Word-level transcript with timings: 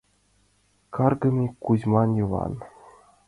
Каргыме 0.95 1.45
Кузьман 1.63 2.09
Йыван! 2.17 2.53